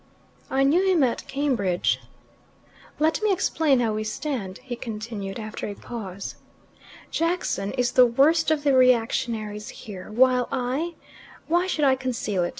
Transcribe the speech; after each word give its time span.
"I 0.49 0.63
knew 0.63 0.83
him 0.83 1.03
at 1.03 1.27
Cambridge." 1.27 1.99
"Let 2.97 3.21
me 3.21 3.31
explain 3.31 3.81
how 3.81 3.93
we 3.93 4.03
stand," 4.03 4.57
he 4.63 4.75
continued, 4.75 5.37
after 5.39 5.67
a 5.67 5.75
pause. 5.75 6.33
"Jackson 7.11 7.71
is 7.73 7.91
the 7.91 8.07
worst 8.07 8.49
of 8.49 8.63
the 8.63 8.73
reactionaries 8.73 9.69
here, 9.69 10.09
while 10.11 10.47
I 10.51 10.95
why 11.45 11.67
should 11.67 11.85
I 11.85 11.95
conceal 11.97 12.43
it? 12.43 12.49